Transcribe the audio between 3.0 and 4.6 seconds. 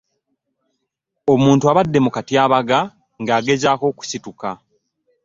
ng'agezaako okusituka